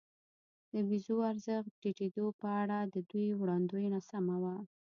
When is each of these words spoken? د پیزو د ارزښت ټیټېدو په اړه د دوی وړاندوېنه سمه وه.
د 0.73 0.75
پیزو 0.87 1.15
د 1.21 1.25
ارزښت 1.31 1.71
ټیټېدو 1.81 2.25
په 2.39 2.47
اړه 2.61 2.79
د 2.93 2.95
دوی 3.09 3.27
وړاندوېنه 3.33 3.99
سمه 4.09 4.35
وه. 4.43 4.55